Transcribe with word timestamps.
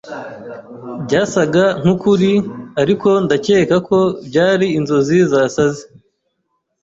Byasaga 1.05 1.65
nkukuri, 1.81 2.33
ariko 2.81 3.09
ndakeka 3.25 3.75
ko 3.87 3.97
byari 4.27 4.67
inzozi 4.77 5.17
zasaze. 5.31 5.83